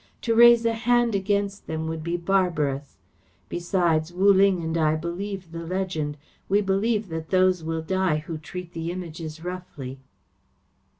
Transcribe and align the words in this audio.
To 0.23 0.33
raise 0.33 0.65
a 0.65 0.73
hand 0.73 1.13
against 1.13 1.67
them 1.67 1.87
would 1.87 2.03
be 2.03 2.17
barbarous. 2.17 2.97
Besides, 3.49 4.11
Wu 4.11 4.33
Ling 4.33 4.63
and 4.63 4.75
I 4.75 4.95
believe 4.95 5.51
the 5.51 5.63
legend. 5.63 6.17
We 6.49 6.59
believe 6.59 7.09
that 7.09 7.29
those 7.29 7.63
will 7.63 7.83
die 7.83 8.17
who 8.17 8.39
treat 8.39 8.73
the 8.73 8.89
Images 8.91 9.43
roughly." 9.43 9.99